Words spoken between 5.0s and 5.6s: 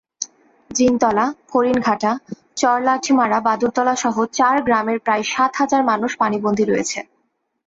প্রায় সাত